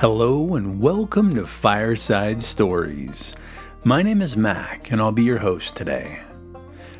[0.00, 3.34] Hello and welcome to Fireside Stories.
[3.82, 6.22] My name is Mac and I'll be your host today.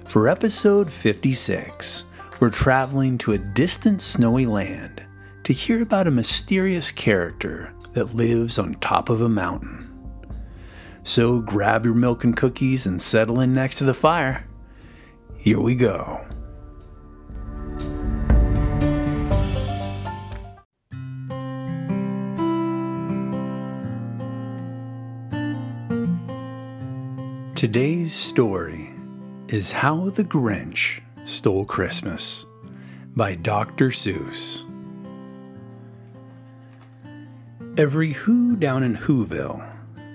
[0.05, 2.03] For episode 56,
[2.41, 5.05] we're traveling to a distant snowy land
[5.45, 9.89] to hear about a mysterious character that lives on top of a mountain.
[11.05, 14.45] So grab your milk and cookies and settle in next to the fire.
[15.37, 16.27] Here we go.
[27.59, 28.95] Today's story
[29.49, 32.47] is How the Grinch Stole Christmas
[33.17, 33.89] by Dr.
[33.89, 34.63] Seuss.
[37.77, 39.69] Every Who down in Whoville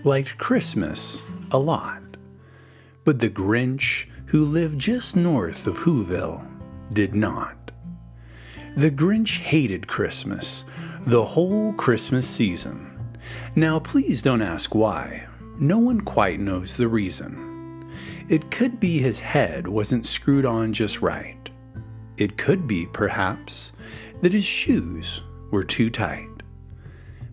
[0.05, 1.21] liked Christmas
[1.51, 2.01] a lot,
[3.03, 6.47] but the Grinch, who lived just north of Whoville,
[6.93, 7.71] did not.
[8.77, 10.63] The Grinch hated Christmas
[11.01, 13.17] the whole Christmas season.
[13.53, 15.27] Now, please don't ask why.
[15.63, 17.89] No one quite knows the reason.
[18.27, 21.49] It could be his head wasn't screwed on just right.
[22.17, 23.71] It could be, perhaps,
[24.19, 26.43] that his shoes were too tight.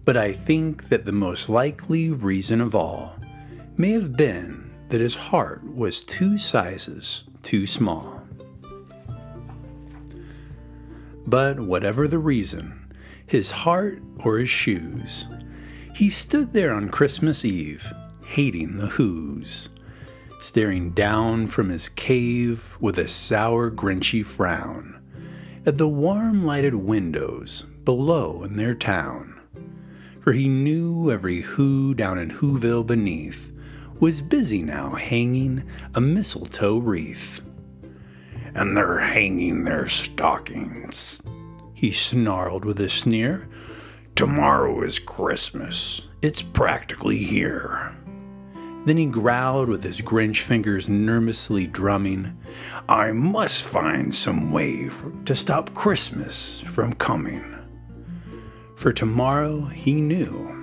[0.05, 3.17] But I think that the most likely reason of all
[3.77, 8.23] may have been that his heart was two sizes too small.
[11.27, 12.95] But whatever the reason,
[13.27, 15.27] his heart or his shoes,
[15.97, 17.93] he stood there on Christmas Eve,
[18.31, 19.69] hating the Who's,
[20.41, 24.97] staring down from his cave with a sour, grinchy frown
[25.67, 29.41] at the warm lighted windows below in their town
[30.21, 33.51] for he knew every who down in Whoville beneath
[33.99, 35.65] was busy now hanging
[35.95, 37.41] a mistletoe wreath.
[38.55, 41.23] And they're hanging their stockings,
[41.75, 43.49] he snarled with a sneer.
[44.15, 46.09] Tomorrow is Christmas.
[46.21, 47.97] It's practically here.
[48.87, 52.37] Then he growled with his Grinch fingers nervously drumming,
[52.89, 54.91] I must find some way
[55.27, 57.51] to stop Christmas from coming
[58.81, 60.57] for tomorrow he knew.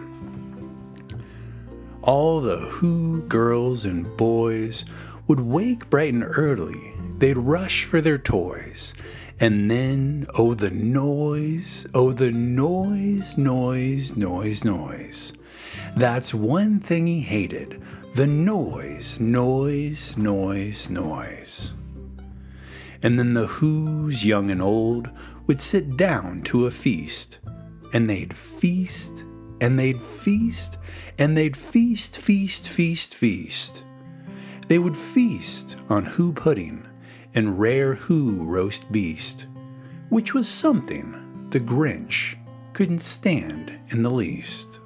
[2.02, 4.86] All the Who girls and boys
[5.28, 6.96] would wake bright and early.
[7.20, 8.96] They'd rush for their toys.
[9.40, 15.34] And then, oh, the noise, oh, the noise, noise, noise, noise.
[15.96, 17.82] That's one thing he hated
[18.14, 21.74] the noise, noise, noise, noise.
[23.04, 25.10] And then the Who's, young and old,
[25.46, 27.38] would sit down to a feast
[27.94, 29.24] and they'd feast
[29.62, 30.78] and they'd feast
[31.18, 33.84] and they'd feast, feast, feast, feast.
[34.68, 36.86] They would feast on Who pudding
[37.34, 39.46] and rare Who roast beast,
[40.10, 42.36] which was something the Grinch
[42.74, 44.80] couldn't stand in the least.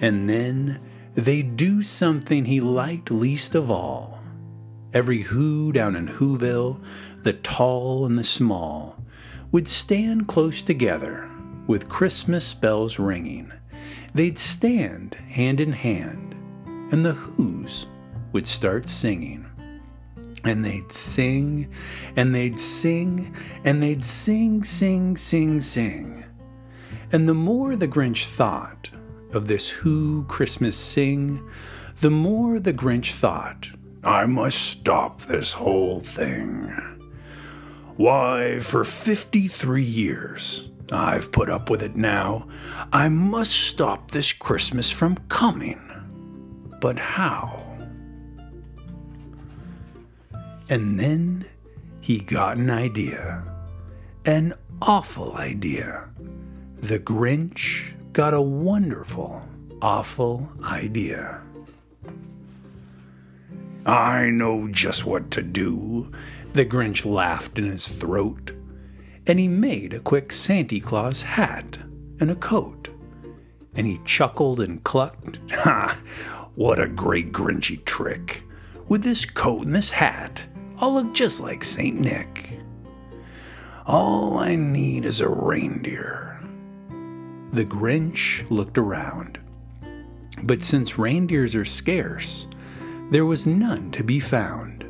[0.00, 0.80] And then
[1.14, 4.18] they'd do something he liked least of all.
[4.92, 6.82] Every Who down in Whoville,
[7.22, 8.96] the tall and the small,
[9.52, 11.30] would stand close together
[11.66, 13.52] with Christmas bells ringing.
[14.14, 16.34] They'd stand hand in hand,
[16.90, 17.86] and the Who's
[18.32, 19.46] would start singing.
[20.42, 21.70] And they'd sing,
[22.16, 26.24] and they'd sing, and they'd sing, sing, sing, sing.
[27.12, 28.88] And the more the Grinch thought
[29.32, 31.48] of this Who Christmas sing,
[32.00, 33.68] the more the Grinch thought,
[34.02, 36.70] I must stop this whole thing.
[37.96, 42.48] Why, for 53 years, I've put up with it now.
[42.92, 45.80] I must stop this Christmas from coming.
[46.80, 47.62] But how?
[50.70, 51.44] And then
[52.00, 53.44] he got an idea.
[54.24, 56.08] An awful idea.
[56.76, 59.42] The Grinch got a wonderful,
[59.80, 61.40] awful idea.
[63.86, 66.10] I know just what to do.
[66.52, 68.52] The Grinch laughed in his throat,
[69.26, 71.78] and he made a quick Santa Claus hat
[72.18, 72.88] and a coat.
[73.74, 75.98] And he chuckled and clucked, Ha!
[76.56, 78.42] What a great Grinchy trick!
[78.88, 80.42] With this coat and this hat,
[80.78, 81.98] I'll look just like St.
[81.98, 82.58] Nick.
[83.86, 86.39] All I need is a reindeer.
[87.52, 89.38] The Grinch looked around.
[90.42, 92.46] But since reindeers are scarce,
[93.10, 94.84] there was none to be found.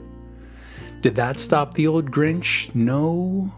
[1.00, 2.74] Did that stop the old Grinch?
[2.74, 3.54] No.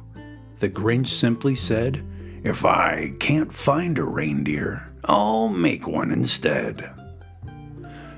[0.60, 2.04] The Grinch simply said,
[2.44, 6.93] If I can't find a reindeer, I'll make one instead.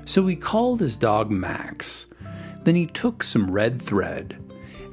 [0.05, 2.05] So he called his dog Max.
[2.63, 4.37] Then he took some red thread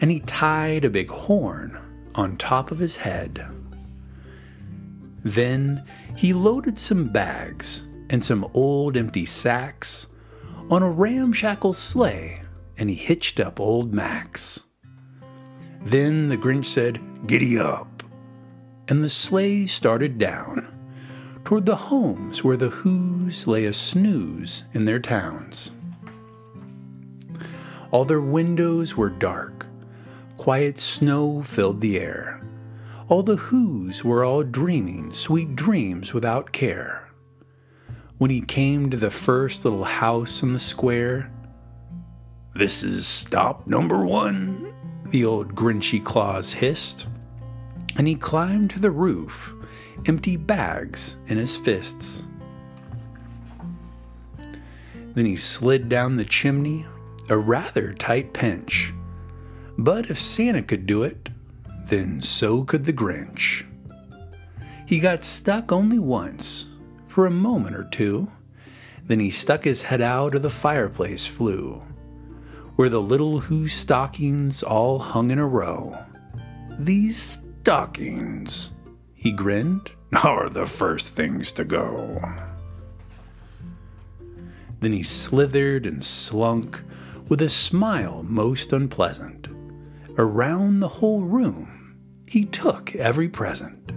[0.01, 1.79] and he tied a big horn
[2.15, 3.47] on top of his head.
[5.23, 5.85] Then
[6.17, 10.07] he loaded some bags and some old empty sacks
[10.71, 12.43] on a ramshackle sleigh,
[12.77, 14.65] and he hitched up old Max.
[15.85, 18.03] Then the Grinch said, Giddy up,
[18.89, 20.69] and the sleigh started down
[21.45, 25.73] toward the homes where the Who's lay a snooze in their towns.
[27.91, 29.67] All their windows were dark,
[30.37, 32.42] quiet snow filled the air.
[33.13, 37.11] All the Who's were all dreaming sweet dreams without care.
[38.17, 41.31] When he came to the first little house in the square,
[42.55, 44.73] This is stop number one,
[45.11, 47.07] the old Grinchy Claus hissed.
[47.99, 49.53] And he climbed to the roof,
[50.07, 52.27] empty bags in his fists.
[55.13, 56.87] Then he slid down the chimney,
[57.29, 58.95] a rather tight pinch.
[59.77, 61.29] But if Santa could do it,
[61.89, 63.65] then so could the Grinch.
[64.87, 66.67] He got stuck only once,
[67.07, 68.31] for a moment or two.
[69.07, 71.83] Then he stuck his head out of the fireplace flue,
[72.77, 75.99] where the little Who stockings all hung in a row.
[76.79, 78.73] These stockings,
[79.15, 82.21] he grinned, are the first things to go.
[84.81, 86.83] Then he slithered and slunk
[87.29, 89.49] with a smile most unpleasant.
[90.19, 91.72] Around the whole room
[92.33, 93.93] he took every present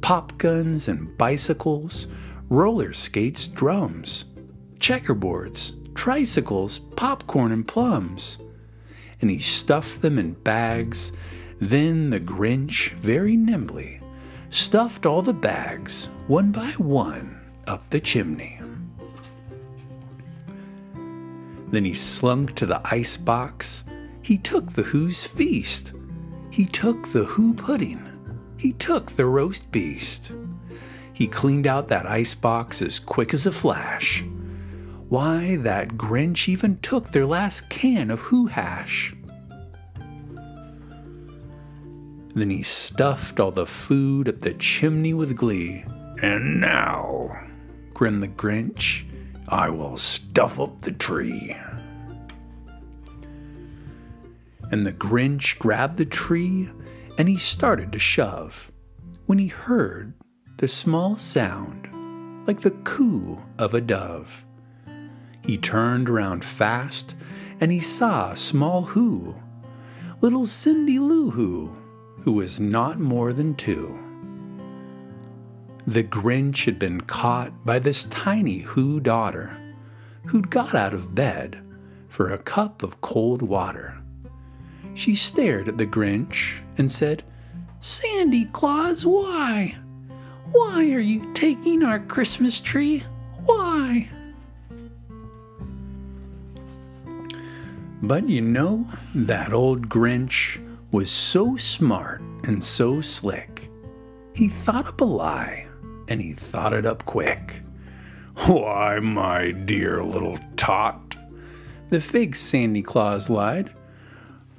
[0.00, 2.08] pop guns and bicycles,
[2.48, 4.24] roller skates, drums,
[4.80, 8.38] checkerboards, tricycles, popcorn, and plums.
[9.20, 11.12] And he stuffed them in bags.
[11.60, 14.00] Then the Grinch, very nimbly,
[14.50, 18.60] stuffed all the bags, one by one, up the chimney.
[21.68, 23.84] Then he slunk to the ice box.
[24.20, 25.92] He took the Who's feast.
[26.56, 28.00] He took the Who pudding.
[28.56, 30.32] He took the roast beast.
[31.12, 34.24] He cleaned out that ice box as quick as a flash.
[35.10, 39.14] Why, that Grinch even took their last can of Who hash.
[42.34, 45.84] Then he stuffed all the food up the chimney with glee.
[46.22, 47.38] And now,
[47.92, 49.04] grinned the Grinch,
[49.46, 51.54] I will stuff up the tree.
[54.70, 56.70] And the Grinch grabbed the tree
[57.18, 58.70] and he started to shove
[59.26, 60.14] when he heard
[60.58, 61.88] the small sound
[62.46, 64.44] like the coo of a dove.
[65.42, 67.14] He turned around fast
[67.60, 69.36] and he saw small Who,
[70.20, 71.76] little Cindy Lou Who,
[72.22, 73.98] who was not more than two.
[75.86, 79.56] The Grinch had been caught by this tiny Who daughter
[80.26, 81.62] who'd got out of bed
[82.08, 84.02] for a cup of cold water.
[84.96, 87.22] She stared at the Grinch and said,
[87.82, 89.76] Sandy Claus, why?
[90.52, 93.04] Why are you taking our Christmas tree?
[93.44, 94.08] Why?
[98.02, 100.58] But you know, that old Grinch
[100.90, 103.70] was so smart and so slick.
[104.32, 105.66] He thought up a lie,
[106.08, 107.60] and he thought it up quick.
[108.46, 111.16] Why, my dear little tot,
[111.90, 113.74] the fake Sandy Claus lied.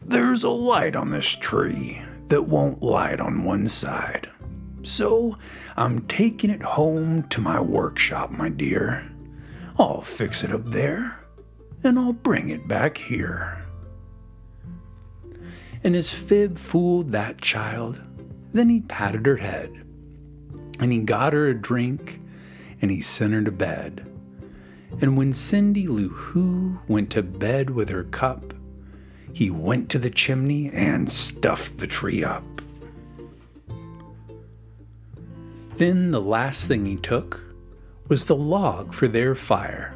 [0.05, 4.29] There's a light on this tree that won't light on one side.
[4.83, 5.37] So
[5.75, 9.11] I'm taking it home to my workshop, my dear.
[9.77, 11.19] I'll fix it up there,
[11.83, 13.65] and I'll bring it back here.
[15.83, 18.01] And his fib fooled that child.
[18.53, 19.71] Then he patted her head,
[20.79, 22.21] and he got her a drink,
[22.81, 24.05] and he sent her to bed.
[25.01, 28.53] And when Cindy Lou Who went to bed with her cup,
[29.37, 32.43] he went to the chimney and stuffed the tree up.
[35.75, 37.43] Then the last thing he took
[38.07, 39.93] was the log for their fire.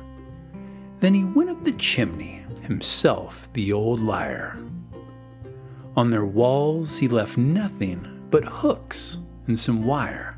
[1.00, 4.60] Then he went up the chimney, himself the old liar.
[5.98, 9.18] On their walls he left nothing but hooks
[9.48, 10.38] and some wire.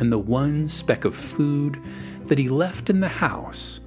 [0.00, 1.80] And the one speck of food
[2.26, 3.78] that he left in the house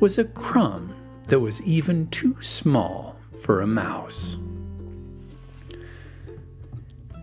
[0.00, 0.92] was a crumb
[1.28, 3.13] that was even too small
[3.44, 4.38] for a mouse.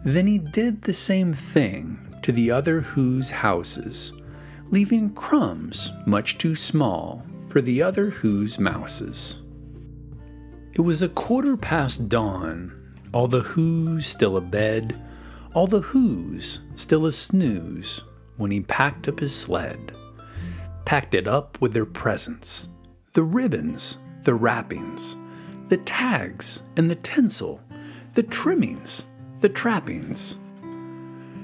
[0.05, 4.13] Then he did the same thing to the other Who's houses,
[4.69, 9.41] leaving crumbs much too small for the other Who's mouses.
[10.73, 14.95] It was a quarter past dawn, all the Who's still abed,
[15.53, 18.03] all the Who's still a snooze,
[18.37, 19.91] when he packed up his sled.
[20.85, 22.69] Packed it up with their presents,
[23.13, 25.15] the ribbons, the wrappings,
[25.71, 27.61] the tags and the tinsel,
[28.15, 29.05] the trimmings,
[29.39, 30.37] the trappings.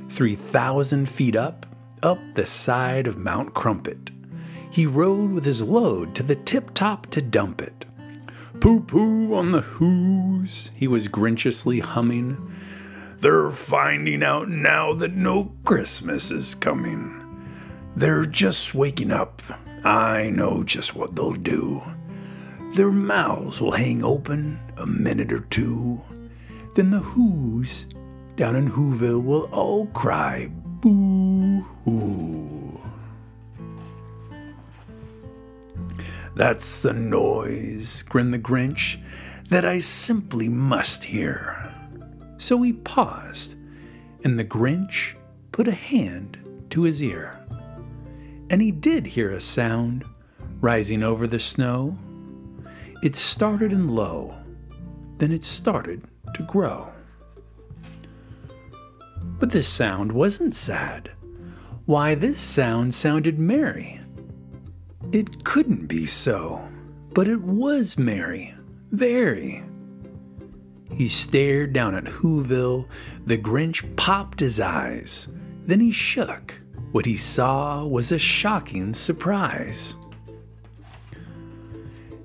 [0.09, 1.65] 3,000 feet up,
[2.03, 4.11] up the side of Mount Crumpit.
[4.69, 7.85] He rode with his load to the tip top to dump it.
[8.59, 12.53] Pooh pooh on the whoos, he was grinchiously humming.
[13.21, 17.23] They're finding out now that no Christmas is coming.
[17.95, 19.41] They're just waking up.
[19.85, 21.81] I know just what they'll do.
[22.73, 26.01] Their mouths will hang open a minute or two.
[26.75, 27.87] Then the Who's
[28.35, 32.79] down in Whoville will all cry boo hoo.
[36.35, 39.01] That's the noise, grinned the Grinch,
[39.49, 41.73] that I simply must hear.
[42.37, 43.55] So he paused,
[44.23, 45.15] and the Grinch
[45.51, 46.37] put a hand
[46.69, 47.35] to his ear.
[48.51, 50.05] And he did hear a sound
[50.61, 51.97] rising over the snow.
[53.03, 54.35] It started in low,
[55.17, 56.89] then it started to grow.
[59.39, 61.11] But this sound wasn't sad.
[61.85, 64.01] Why, this sound sounded merry.
[65.11, 66.67] It couldn't be so,
[67.13, 68.53] but it was merry,
[68.91, 69.63] very.
[70.91, 72.87] He stared down at Whoville.
[73.25, 75.27] The Grinch popped his eyes.
[75.65, 76.59] Then he shook.
[76.91, 79.95] What he saw was a shocking surprise.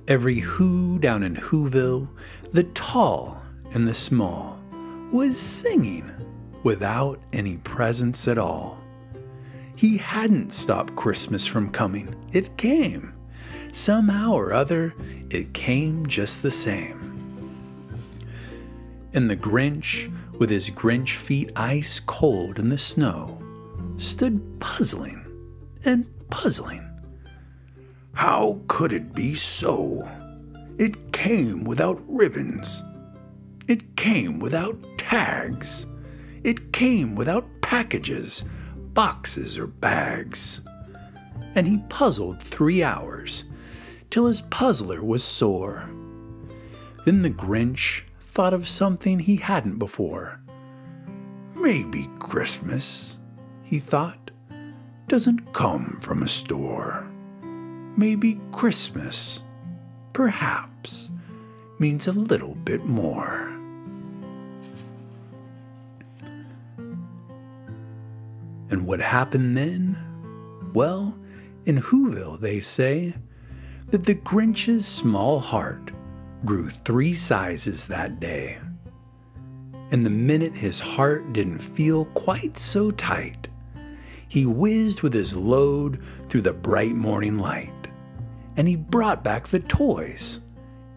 [0.08, 2.08] Every Who down in Whoville,
[2.50, 3.40] the tall
[3.72, 4.58] and the small,
[5.12, 6.10] was singing
[6.64, 8.78] without any presents at all.
[9.76, 12.16] He hadn't stopped Christmas from coming.
[12.32, 13.14] It came.
[13.70, 14.92] Somehow or other,
[15.30, 16.98] it came just the same.
[19.14, 23.40] And the Grinch, with his Grinch feet ice cold in the snow,
[23.98, 25.24] stood puzzling
[25.84, 26.91] and puzzling.
[28.12, 30.08] How could it be so?
[30.78, 32.82] It came without ribbons.
[33.68, 35.86] It came without tags.
[36.44, 38.44] It came without packages,
[38.92, 40.60] boxes, or bags.
[41.54, 43.44] And he puzzled three hours
[44.10, 45.88] till his puzzler was sore.
[47.04, 50.40] Then the Grinch thought of something he hadn't before.
[51.54, 53.18] Maybe Christmas,
[53.62, 54.30] he thought,
[55.08, 57.11] doesn't come from a store.
[57.96, 59.42] Maybe Christmas,
[60.12, 61.10] perhaps,
[61.78, 63.48] means a little bit more.
[68.70, 69.98] And what happened then?
[70.72, 71.18] Well,
[71.66, 73.14] in Whoville, they say
[73.90, 75.90] that the Grinch's small heart
[76.46, 78.58] grew three sizes that day.
[79.90, 83.48] And the minute his heart didn't feel quite so tight,
[84.26, 87.81] he whizzed with his load through the bright morning light,
[88.56, 90.40] and he brought back the toys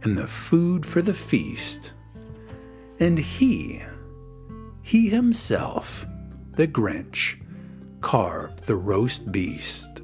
[0.04, 1.92] and the food for the feast.
[3.00, 3.84] And he,
[4.82, 6.06] he himself,
[6.52, 7.42] the Grinch,
[8.02, 10.02] carved the roast beast.